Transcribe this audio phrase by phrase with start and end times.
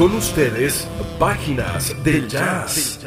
[0.00, 2.98] Con ustedes, páginas del jazz.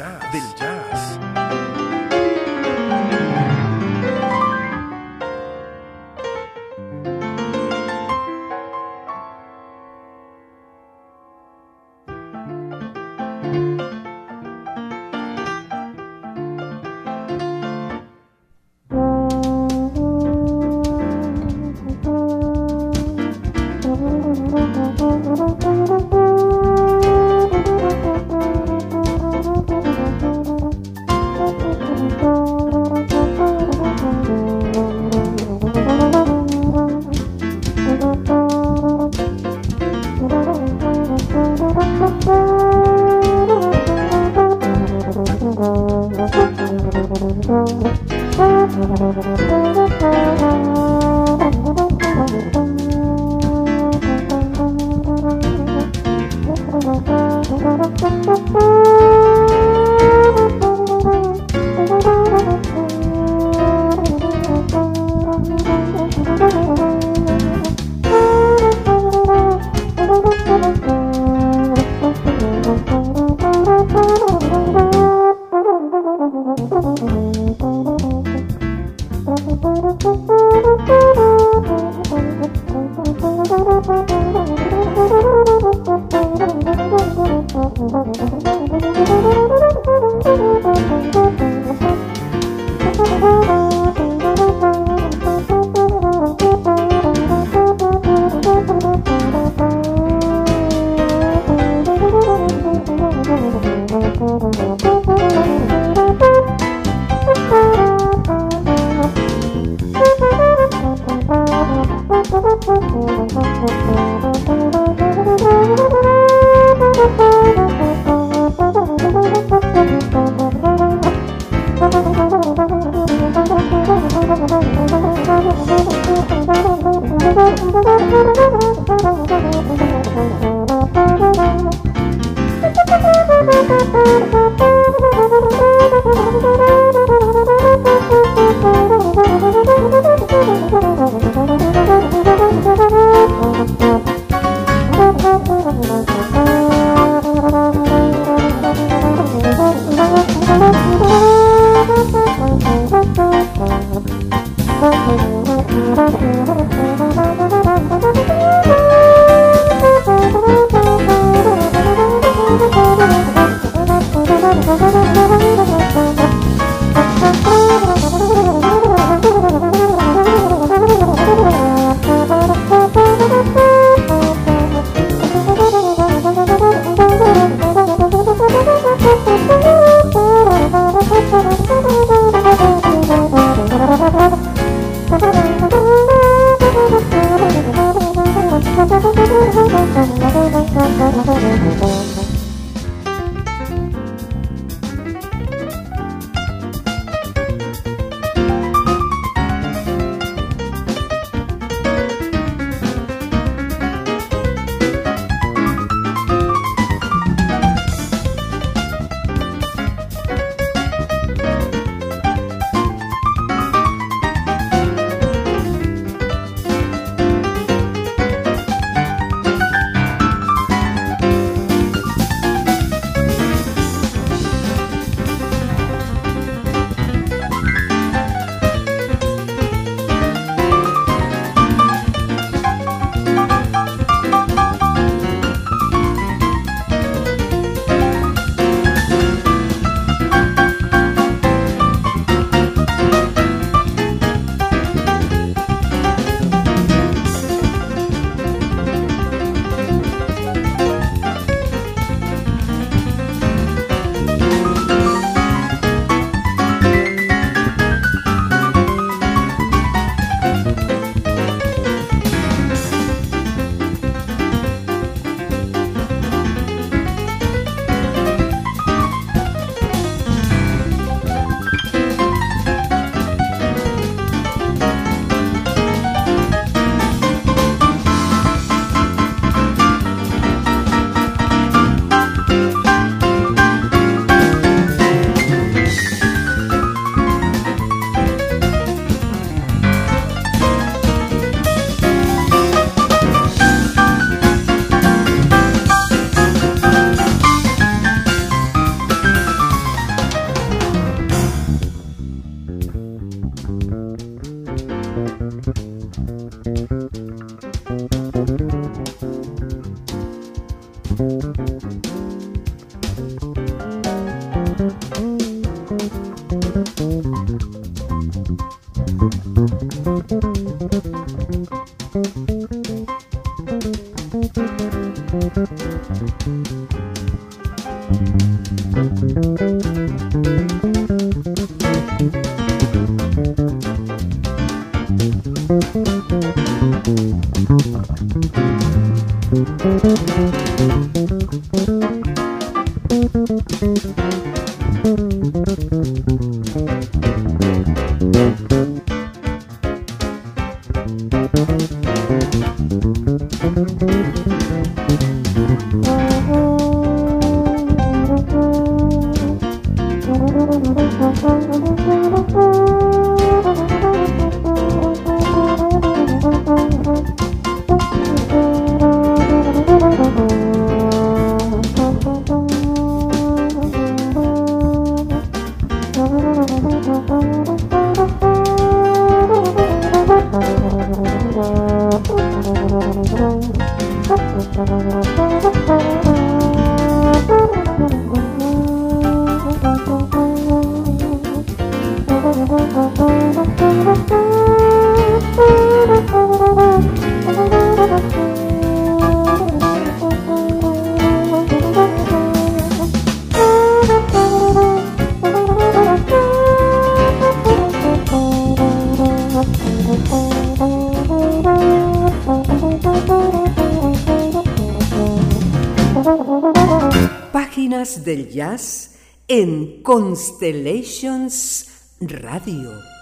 [419.48, 421.88] En Constellations
[422.20, 423.13] Radio.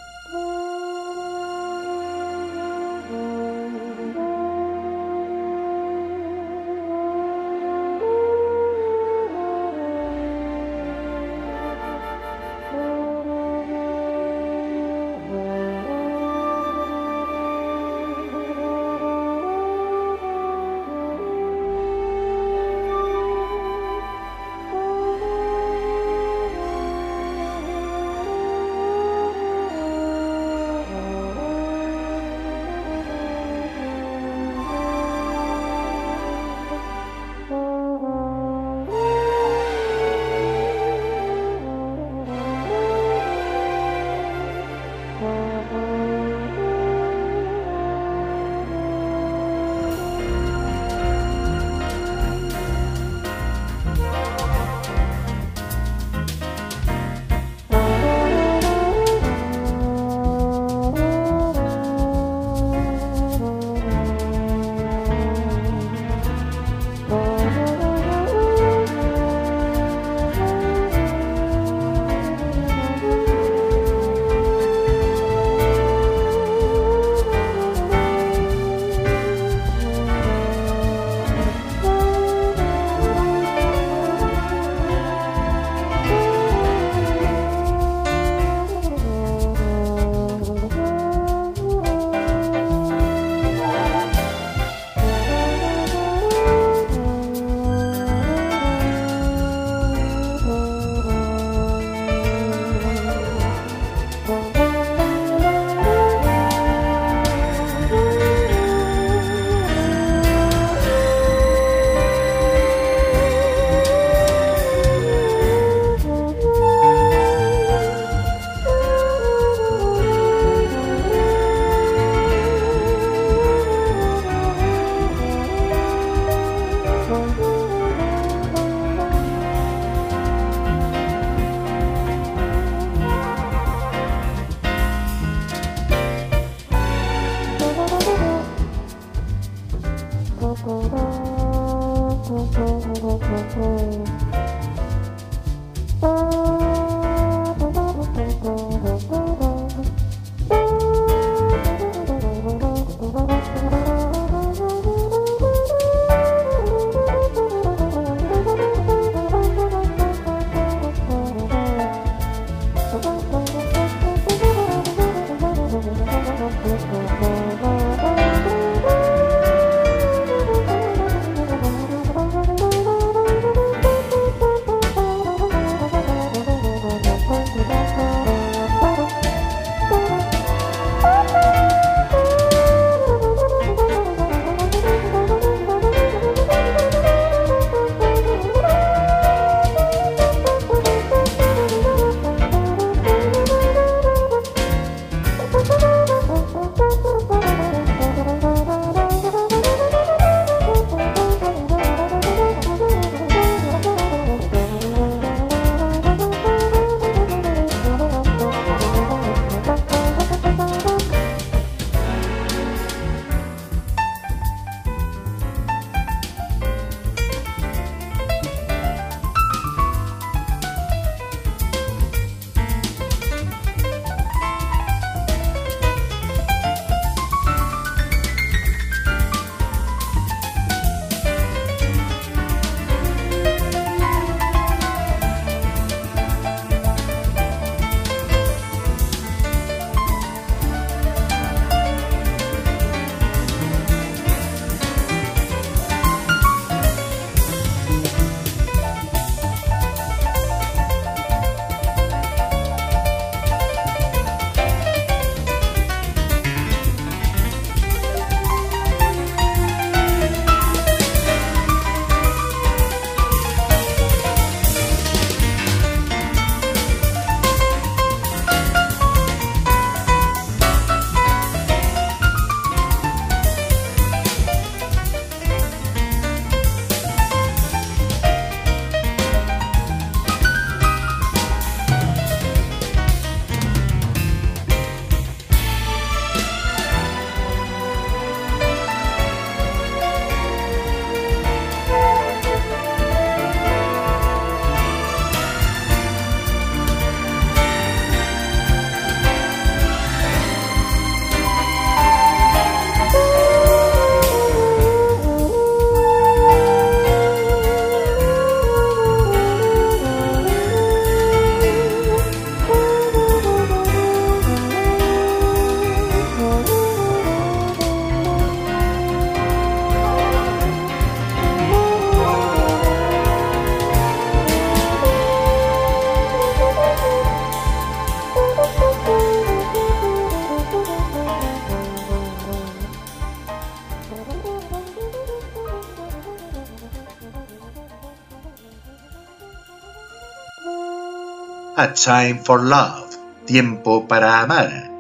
[341.75, 344.91] A Time for Love, Tiempo para Amar,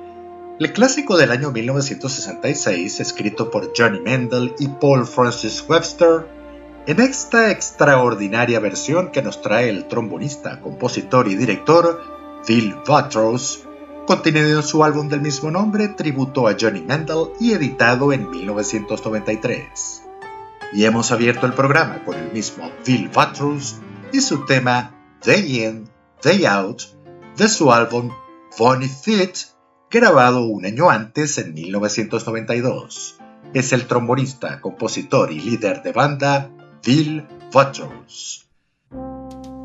[0.58, 6.26] el clásico del año 1966, escrito por Johnny Mendel y Paul Francis Webster,
[6.86, 12.00] en esta extraordinaria versión que nos trae el trombonista, compositor y director
[12.46, 13.64] Phil Watrous,
[14.06, 20.04] contenido en su álbum del mismo nombre, tributo a Johnny Mendel y editado en 1993.
[20.72, 23.76] Y hemos abierto el programa con el mismo Phil Watrous
[24.10, 25.91] y su tema Day In,
[26.22, 26.82] Day Out
[27.36, 28.12] de su álbum
[28.52, 29.36] Funny Fit
[29.90, 33.18] grabado un año antes en 1992.
[33.54, 36.48] Es el trombonista, compositor y líder de banda
[36.84, 38.46] Bill Watrous.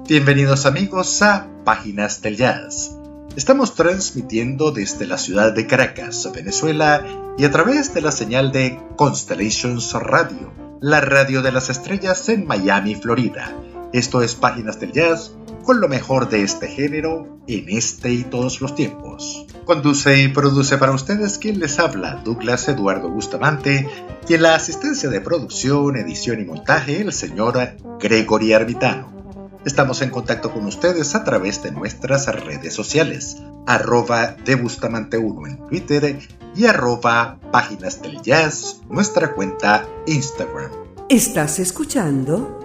[0.08, 2.98] Bienvenidos amigos a Páginas del Jazz.
[3.36, 7.06] Estamos transmitiendo desde la ciudad de Caracas, Venezuela,
[7.38, 12.48] y a través de la señal de Constellations Radio, la radio de las estrellas en
[12.48, 13.54] Miami, Florida.
[13.94, 15.32] Esto es Páginas del Jazz,
[15.63, 19.46] con lo mejor de este género en este y todos los tiempos.
[19.63, 23.89] Conduce y produce para ustedes quien les habla, Douglas Eduardo Bustamante,
[24.27, 27.58] y en la asistencia de producción, edición y montaje, el señor
[28.00, 29.17] Gregory Armitano.
[29.65, 35.67] Estamos en contacto con ustedes a través de nuestras redes sociales, arroba de Bustamante1 en
[35.67, 36.20] Twitter
[36.56, 40.72] y arroba Páginas del Jazz, nuestra cuenta Instagram.
[41.10, 42.57] Estás escuchando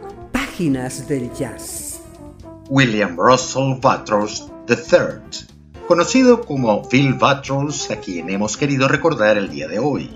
[2.68, 5.47] William Russell Watrous III,
[5.88, 10.11] conocido como Phil Watrous, a quien hemos querido recordar el día de hoy.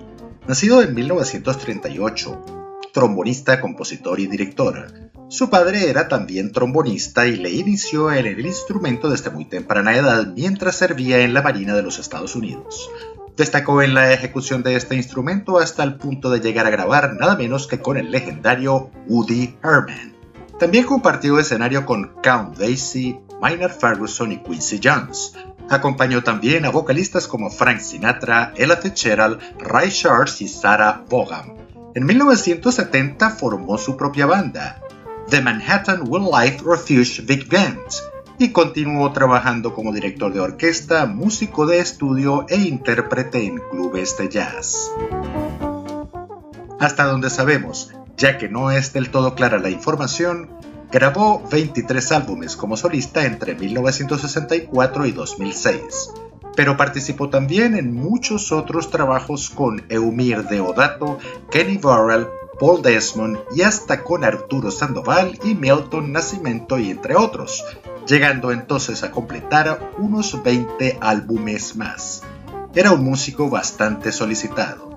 [0.46, 2.44] Nacido en 1938,
[2.92, 5.10] trombonista, compositor y director.
[5.28, 10.34] Su padre era también trombonista y le inició en el instrumento desde muy temprana edad
[10.36, 12.90] mientras servía en la Marina de los Estados Unidos.
[13.38, 17.36] Destacó en la ejecución de este instrumento hasta el punto de llegar a grabar nada
[17.36, 20.15] menos que con el legendario Woody Herman.
[20.58, 25.34] También compartió escenario con Count Basie, Maynard Ferguson y Quincy Jones.
[25.68, 31.54] Acompañó también a vocalistas como Frank Sinatra, Ella Fitzgerald, Ray Charles y Sarah Vaughan.
[31.94, 34.80] En 1970 formó su propia banda,
[35.28, 37.80] The Manhattan Wildlife Refuge Big Band,
[38.38, 44.28] y continuó trabajando como director de orquesta, músico de estudio e intérprete en clubes de
[44.28, 44.90] jazz.
[46.78, 50.50] Hasta donde sabemos, ya que no es del todo clara la información,
[50.90, 56.11] grabó 23 álbumes como solista entre 1964 y 2006,
[56.54, 61.18] pero participó también en muchos otros trabajos con Eumir Deodato,
[61.50, 67.64] Kenny Burrell, Paul Desmond y hasta con Arturo Sandoval y Milton Nascimento y entre otros,
[68.06, 72.23] llegando entonces a completar unos 20 álbumes más.
[72.75, 74.95] Era un músico bastante solicitado.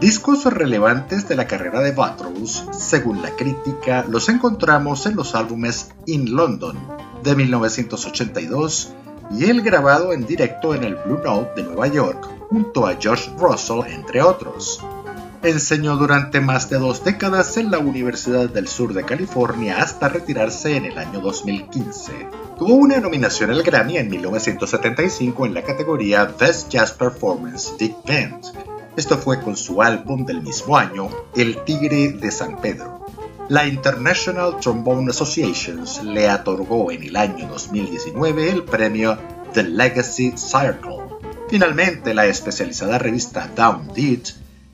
[0.00, 5.90] Discos relevantes de la carrera de Watrous, según la crítica, los encontramos en los álbumes
[6.06, 6.78] In London
[7.24, 8.92] de 1982
[9.32, 13.28] y el grabado en directo en el Blue Note de Nueva York junto a George
[13.38, 14.80] Russell, entre otros.
[15.42, 20.76] Enseñó durante más de dos décadas en la Universidad del Sur de California hasta retirarse
[20.76, 22.12] en el año 2015.
[22.56, 28.77] Tuvo una nominación al Grammy en 1975 en la categoría Best Jazz Performance Big Band
[28.98, 33.06] esto fue con su álbum del mismo año, El Tigre de San Pedro.
[33.48, 39.16] La International Trombone Association le otorgó en el año 2019 el premio
[39.54, 40.98] The Legacy Circle.
[41.48, 44.26] Finalmente, la especializada revista Down Deed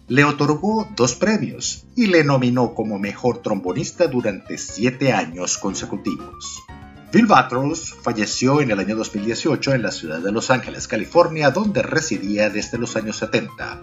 [0.08, 6.62] le otorgó dos premios y le nominó como mejor trombonista durante siete años consecutivos.
[7.12, 11.82] Bill Watrous falleció en el año 2018 en la ciudad de Los Ángeles, California, donde
[11.82, 13.82] residía desde los años 70.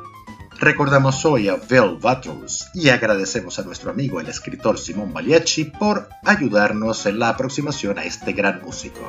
[0.62, 6.08] Recordamos hoy a Bill Watrous y agradecemos a nuestro amigo el escritor Simón Baliacci por
[6.24, 9.00] ayudarnos en la aproximación a este gran músico.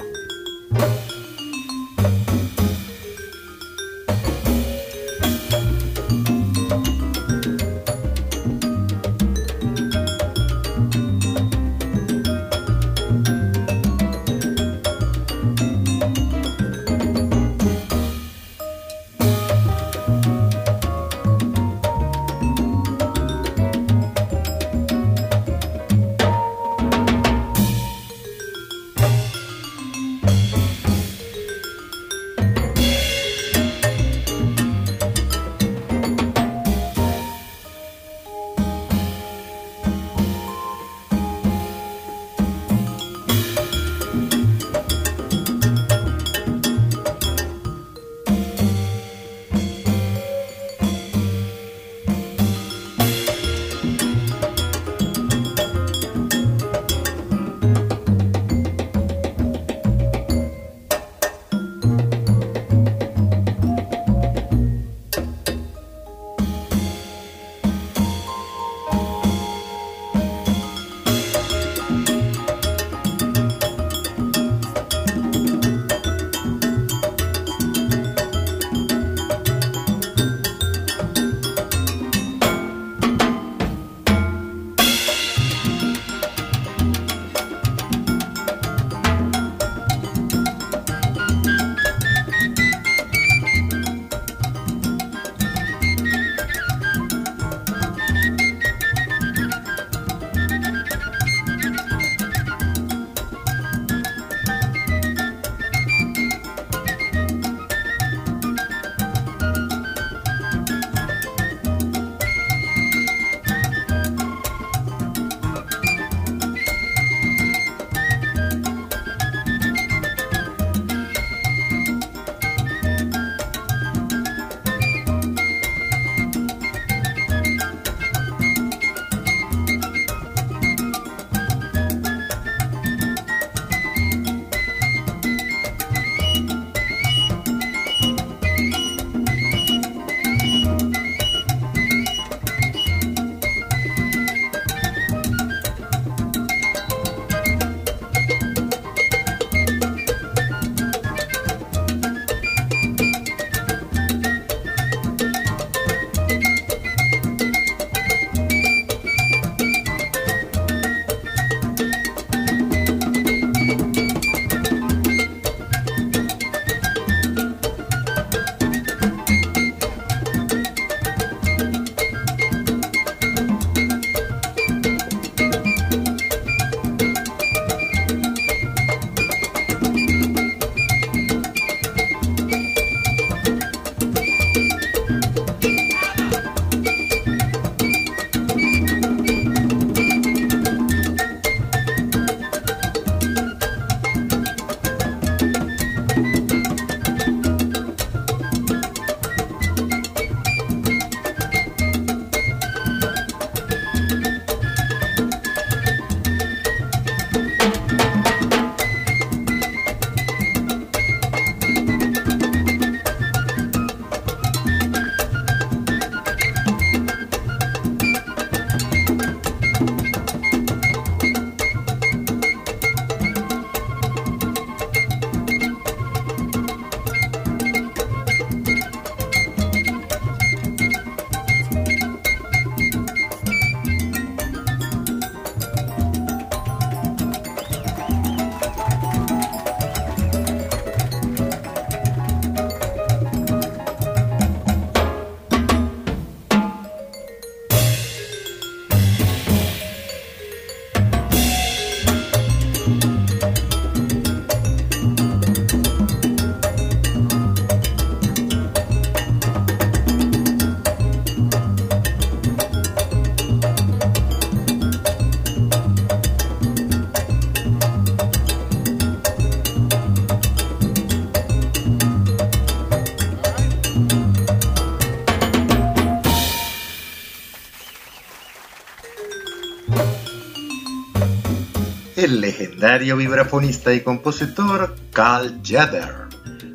[282.22, 286.28] El legendario vibrafonista y compositor Carl Jader.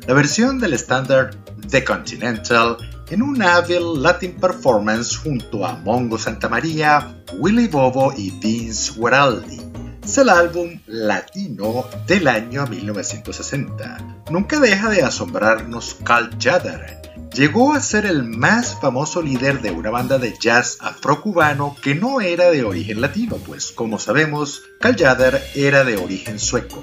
[0.06, 1.30] La versión del estándar
[1.70, 2.76] The Continental
[3.08, 9.58] en un hábil Latin performance junto a Mongo Santamaría, Willy Bobo y Vince Guaraldi.
[10.04, 14.24] Es el álbum latino del año 1960.
[14.30, 17.07] Nunca deja de asombrarnos Carl Jader.
[17.38, 22.20] Llegó a ser el más famoso líder de una banda de jazz afrocubano que no
[22.20, 26.82] era de origen latino, pues como sabemos, Carl Jader era de origen sueco.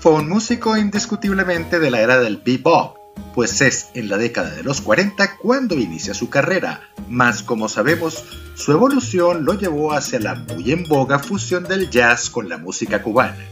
[0.00, 2.96] Fue un músico indiscutiblemente de la era del bebop,
[3.32, 8.24] pues es en la década de los 40 cuando inicia su carrera, mas como sabemos,
[8.56, 13.04] su evolución lo llevó hacia la muy en boga fusión del jazz con la música
[13.04, 13.46] cubana.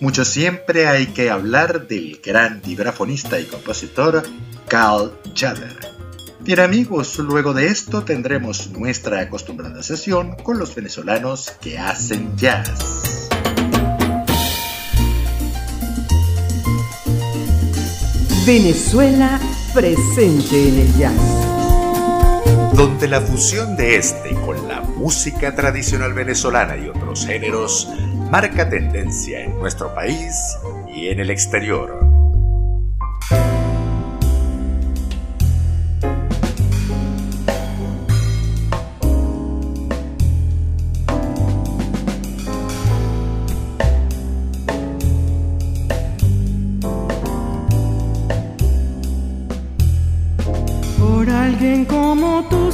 [0.00, 4.22] Mucho siempre hay que hablar del gran vibrafonista y compositor
[4.70, 5.76] Carl Jader.
[6.38, 13.28] Bien amigos, luego de esto tendremos nuestra acostumbrada sesión con los venezolanos que hacen jazz.
[18.46, 19.40] Venezuela
[19.74, 22.74] presente en el jazz.
[22.74, 27.88] Donde la fusión de este con la música tradicional venezolana y otros géneros
[28.30, 30.32] marca tendencia en nuestro país
[30.94, 31.99] y en el exterior.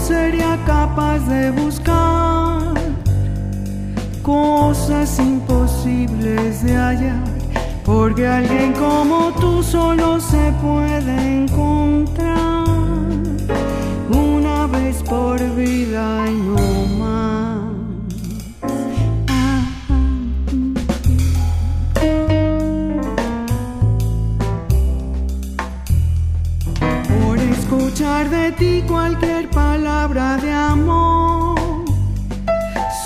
[0.06, 2.74] Sería capaz de buscar
[4.22, 7.24] cosas imposibles de hallar,
[7.84, 12.66] porque alguien como tú solo se puede encontrar
[14.08, 17.26] una vez por vida y no más.
[27.08, 31.58] Por escuchar de ti cualquier palabra de amor,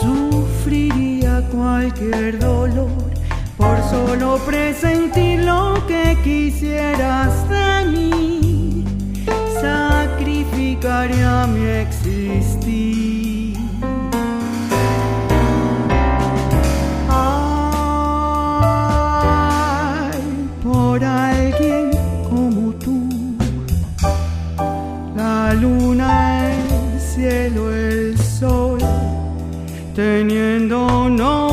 [0.01, 2.91] sufriría cualquier dolor
[3.57, 8.85] por solo presentir lo que quisieras de mí,
[9.63, 13.10] sacrificaría mi existir.
[30.01, 31.50] Teniéndonos los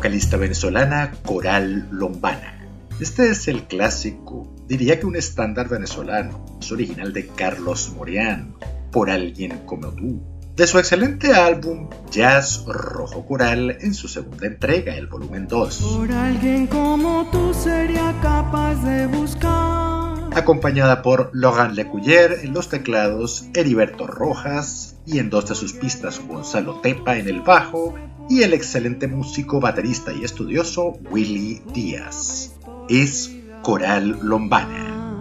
[0.00, 2.66] vocalista venezolana Coral Lombana.
[3.00, 8.54] Este es el clásico, diría que un estándar venezolano, es original de Carlos Moreán,
[8.90, 10.22] por alguien como tú,
[10.56, 15.76] de su excelente álbum Jazz Rojo Coral en su segunda entrega, el volumen 2.
[15.76, 20.30] Por alguien como tú sería capaz de buscar.
[20.34, 26.22] Acompañada por Logan Lecuyer en los teclados, Heriberto Rojas y en dos de sus pistas
[26.26, 27.96] Gonzalo Tepa en el bajo
[28.30, 32.54] y el excelente músico, baterista y estudioso Willy Díaz.
[32.88, 35.16] Es Coral Lombana.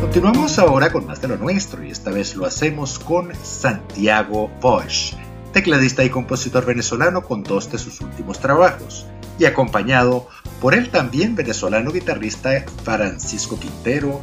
[0.00, 5.12] Continuamos ahora con más de lo nuestro y esta vez lo hacemos con Santiago Bosch,
[5.52, 9.06] tecladista y compositor venezolano con dos de sus últimos trabajos,
[9.38, 10.28] y acompañado
[10.62, 14.22] por el también venezolano guitarrista Francisco Quintero,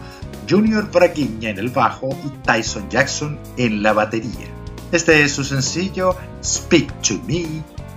[0.50, 4.61] Junior Braguiña en el bajo y Tyson Jackson en la batería.
[4.92, 7.46] Este es su sencillo Speak to Me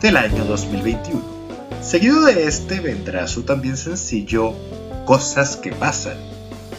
[0.00, 1.20] del año 2021.
[1.82, 4.54] Seguido de este vendrá su también sencillo
[5.04, 6.16] Cosas que pasan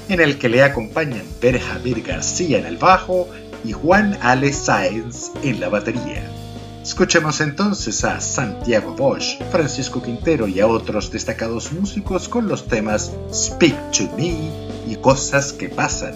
[0.08, 3.28] en el que le acompañan Per Javier García en el bajo
[3.66, 6.24] y Juan Ale Sáenz en la batería.
[6.82, 13.12] Escuchemos entonces a Santiago Bosch, Francisco Quintero y a otros destacados músicos con los temas
[13.34, 14.50] Speak to Me
[14.88, 16.16] y Cosas que Pasan.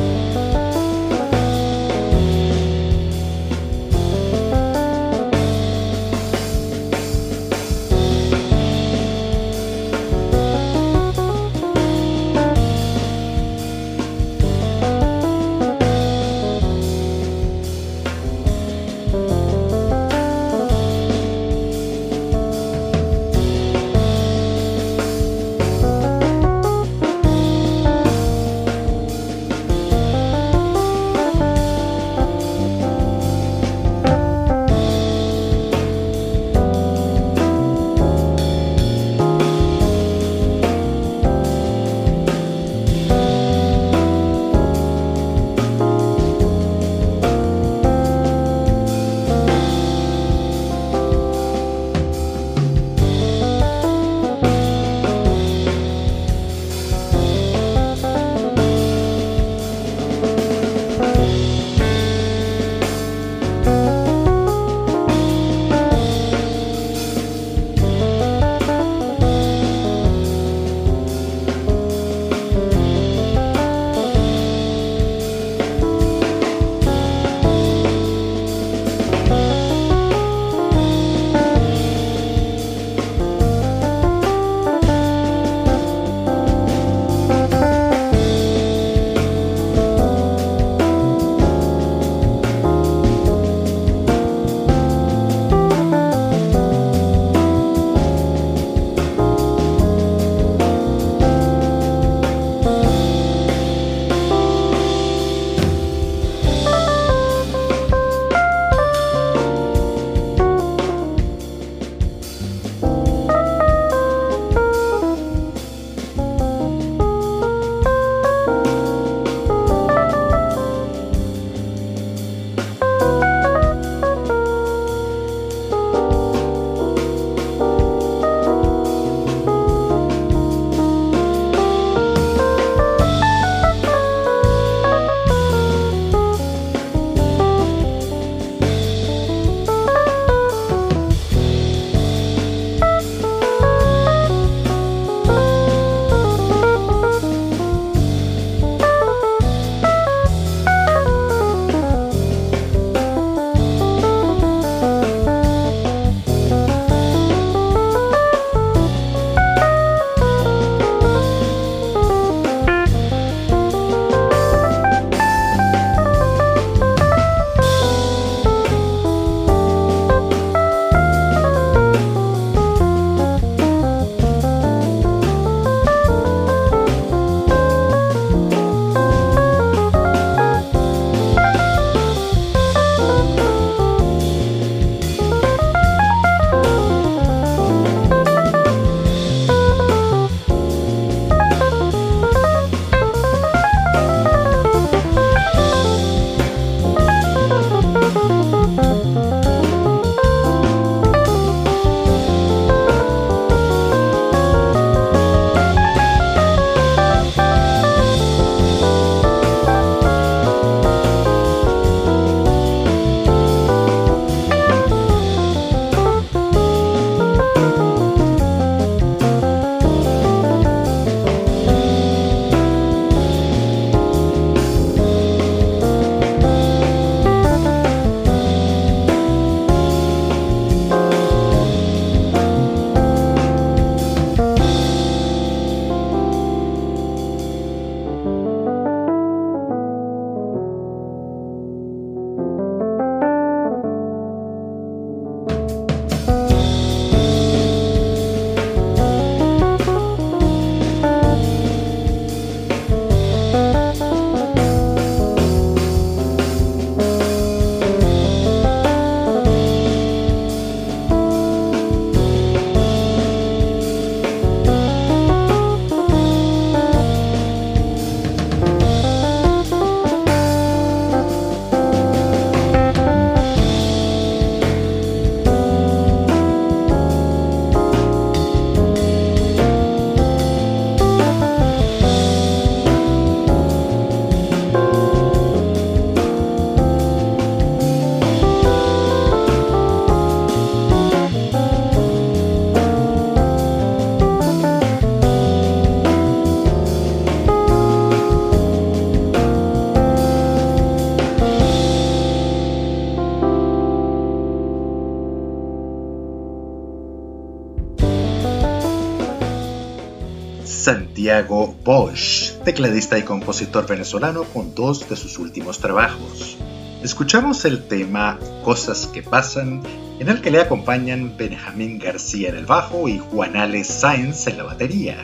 [311.41, 316.55] Santiago Bosch, tecladista y compositor venezolano con dos de sus últimos trabajos.
[317.01, 319.81] Escuchamos el tema Cosas que pasan,
[320.19, 324.57] en el que le acompañan Benjamín García en el bajo y Juan Alex Sáenz en
[324.57, 325.17] la batería.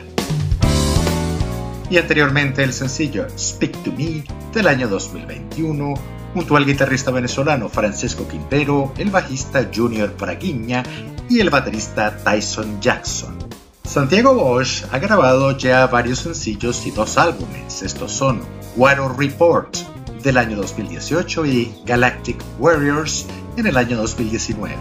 [1.88, 5.94] Y anteriormente el sencillo Speak to Me del año 2021,
[6.34, 10.82] junto al guitarrista venezolano Francisco Quintero, el bajista Junior Braguiña
[11.30, 13.47] y el baterista Tyson Jackson.
[13.88, 17.80] Santiago Bosch ha grabado ya varios sencillos y dos álbumes.
[17.82, 18.42] Estos son
[18.76, 19.74] Water Report
[20.22, 23.24] del año 2018 y Galactic Warriors
[23.56, 24.76] en el año 2019.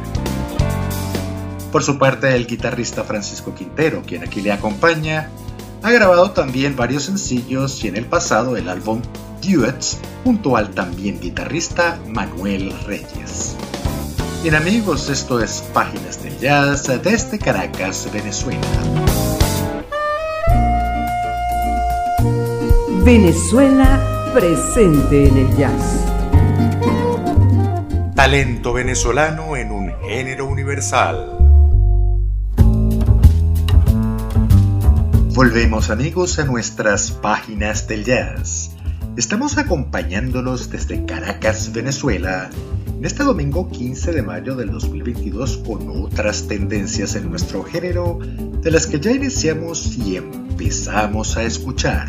[1.72, 5.30] Por su parte, el guitarrista Francisco Quintero, quien aquí le acompaña,
[5.84, 9.01] ha grabado también varios sencillos y en el pasado el álbum
[9.41, 13.55] Duets junto al también guitarrista Manuel Reyes.
[14.43, 18.61] Bien amigos, esto es Páginas del Jazz desde Caracas, Venezuela.
[23.03, 26.05] Venezuela presente en el jazz.
[28.15, 31.38] Talento venezolano en un género universal.
[35.33, 38.71] Volvemos amigos a nuestras páginas del jazz.
[39.17, 46.47] Estamos acompañándolos desde Caracas, Venezuela, en este domingo 15 de mayo del 2022 con otras
[46.47, 48.19] tendencias en nuestro género
[48.61, 52.07] de las que ya iniciamos y empezamos a escuchar.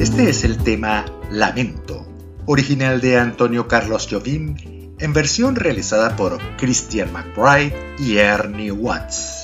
[0.00, 2.06] Este es el tema Lamento,
[2.46, 4.54] original de Antonio Carlos Jobim,
[4.98, 9.41] en versión realizada por Christian McBride y Ernie Watts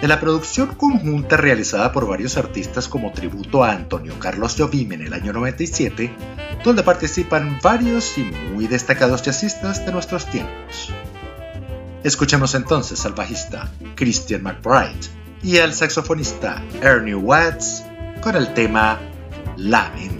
[0.00, 5.02] de la producción conjunta realizada por varios artistas como tributo a Antonio Carlos Jobim en
[5.02, 6.10] el año 97,
[6.64, 10.90] donde participan varios y muy destacados jazzistas de nuestros tiempos.
[12.02, 15.08] Escuchemos entonces al bajista Christian McBride
[15.42, 17.84] y al saxofonista Ernie Watts
[18.22, 18.98] con el tema
[19.56, 20.19] Lamento.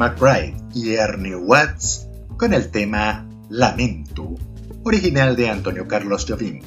[0.00, 4.34] McBride y Ernie Watts con el tema Lamento,
[4.82, 6.62] original de Antonio Carlos Jobim.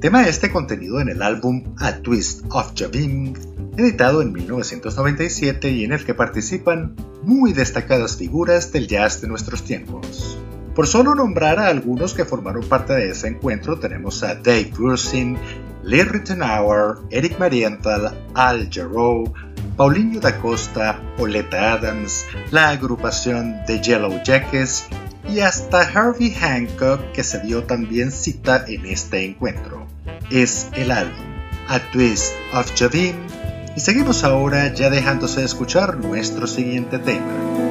[0.00, 3.34] Tema este contenido en el álbum A Twist of Jobim,
[3.76, 9.64] editado en 1997 y en el que participan muy destacadas figuras del jazz de nuestros
[9.64, 10.38] tiempos.
[10.74, 15.36] Por solo nombrar a algunos que formaron parte de ese encuentro, tenemos a Dave Grusin,
[15.82, 19.30] Lee Rittenauer, Eric Marienthal, Al Jarreau,
[19.78, 24.88] Paulinho da Costa, Oleta Adams, la agrupación The Yellow Jackets
[25.32, 29.86] y hasta Harvey Hancock que se dio también cita en este encuentro.
[30.32, 31.24] Es el álbum
[31.68, 33.14] A Twist of Javim
[33.76, 37.68] y seguimos ahora ya dejándose de escuchar nuestro siguiente tema.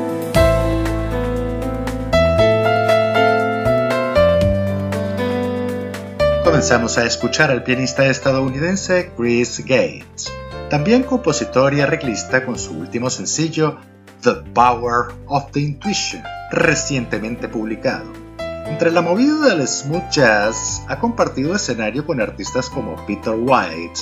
[6.57, 10.31] comenzamos a escuchar al pianista estadounidense Chris Gates,
[10.69, 13.77] también compositor y arreglista con su último sencillo
[14.21, 18.05] The Power of the Intuition, recientemente publicado.
[18.65, 24.01] Entre la movida del smooth jazz, ha compartido escenario con artistas como Peter White,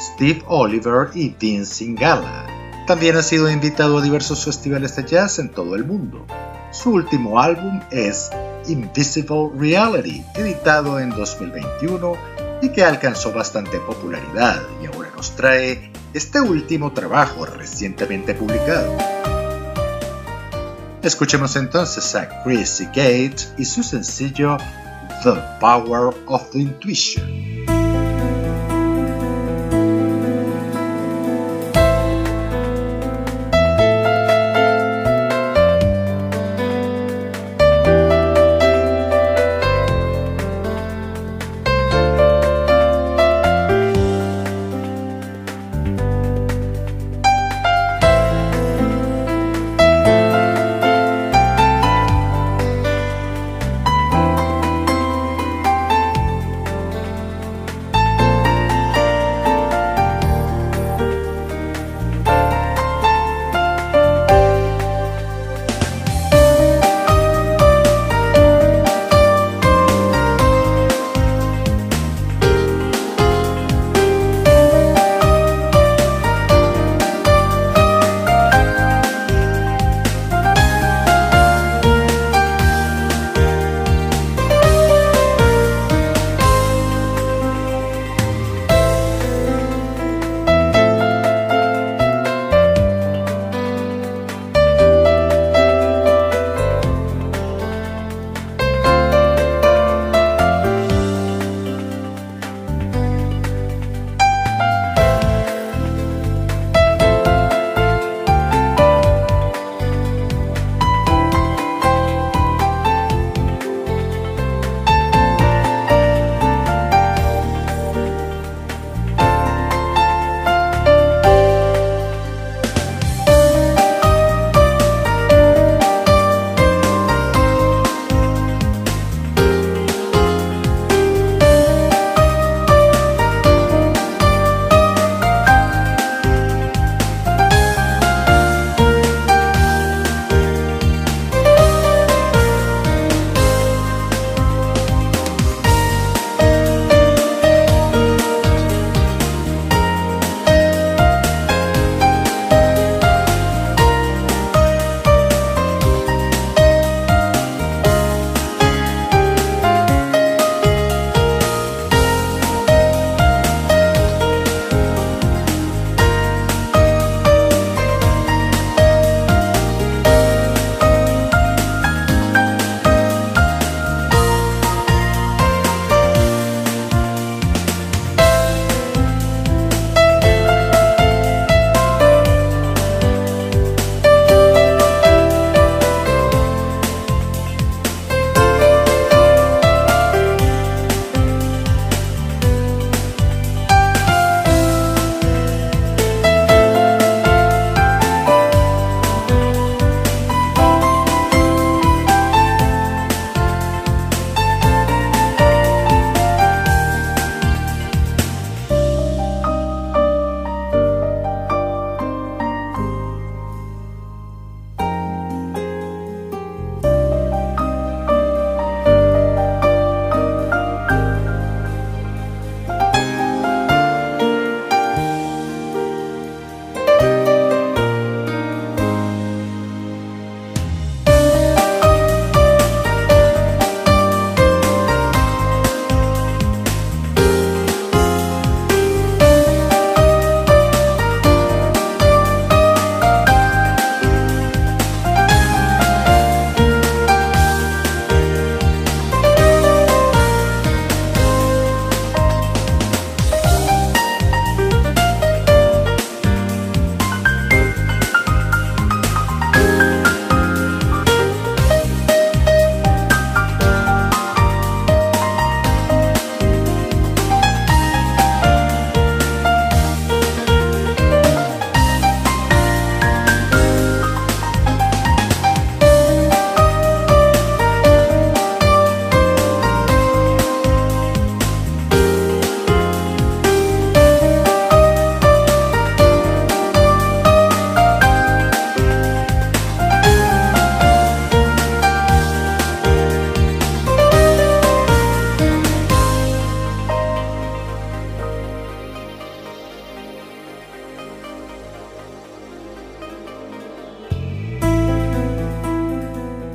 [0.00, 2.46] Steve Oliver y Dean Singala.
[2.88, 6.26] También ha sido invitado a diversos festivales de jazz en todo el mundo.
[6.72, 8.30] Su último álbum es
[8.66, 12.14] Invisible Reality, editado en 2021
[12.62, 18.96] y que alcanzó bastante popularidad y ahora nos trae este último trabajo recientemente publicado.
[21.02, 24.56] Escuchemos entonces a Chrissy Gates y su sencillo
[25.22, 27.59] The Power of Intuition.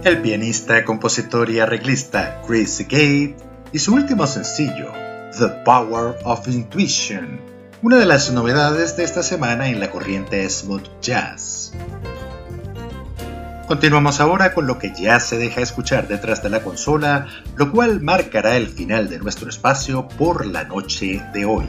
[0.05, 3.37] El pianista, compositor y arreglista Chris Gate
[3.71, 4.93] y su último sencillo,
[5.35, 7.39] The Power of Intuition,
[7.81, 11.73] una de las novedades de esta semana en la corriente smooth jazz.
[13.67, 17.25] Continuamos ahora con lo que ya se deja escuchar detrás de la consola,
[17.55, 21.67] lo cual marcará el final de nuestro espacio por la noche de hoy.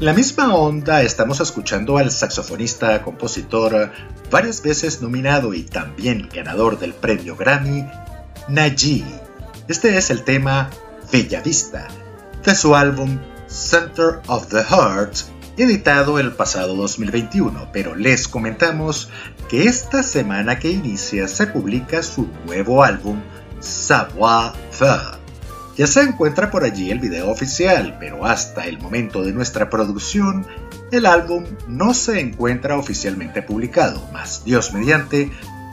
[0.00, 3.92] La misma onda estamos escuchando al saxofonista, compositor,
[4.30, 7.84] varias veces nominado y también ganador del premio Grammy,
[8.48, 9.04] Naji.
[9.68, 10.70] Este es el tema
[11.12, 11.86] Bella Vista,
[12.42, 15.16] de su álbum Center of the Heart,
[15.58, 19.10] editado el pasado 2021, pero les comentamos
[19.50, 23.20] que esta semana que inicia se publica su nuevo álbum
[23.60, 25.19] Savoir Faire
[25.76, 30.46] ya se encuentra por allí el video oficial, pero hasta el momento de nuestra producción,
[30.90, 35.30] el álbum no se encuentra oficialmente publicado, más Dios mediante,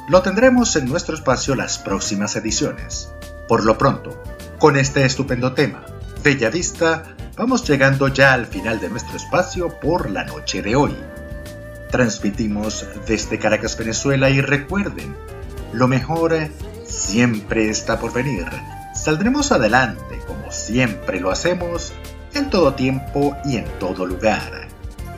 [0.08, 3.12] lo tendremos en nuestro espacio las próximas ediciones.
[3.48, 4.22] Por lo pronto,
[4.60, 5.84] con este estupendo tema,
[6.24, 10.96] Bella Vista, vamos llegando ya al final de nuestro espacio por la noche de hoy.
[11.92, 15.16] Transmitimos desde Caracas, Venezuela y recuerden,
[15.74, 16.36] lo mejor
[16.86, 18.46] siempre está por venir
[19.08, 21.94] Saldremos adelante, como siempre lo hacemos,
[22.34, 24.68] en todo tiempo y en todo lugar.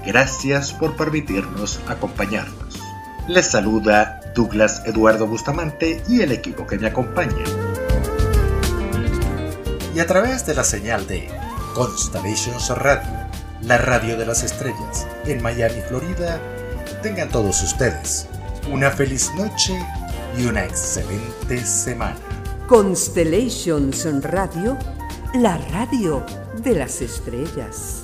[0.05, 2.79] Gracias por permitirnos acompañarnos.
[3.27, 7.43] Les saluda Douglas Eduardo Bustamante y el equipo que me acompaña.
[9.95, 11.27] Y a través de la señal de
[11.73, 13.09] Constellations Radio,
[13.63, 16.39] la radio de las estrellas, en Miami, Florida,
[17.01, 18.27] tengan todos ustedes
[18.71, 19.83] una feliz noche
[20.37, 22.28] y una excelente semana.
[22.69, 24.77] Constellations Radio,
[25.33, 26.23] la radio
[26.61, 28.03] de las estrellas.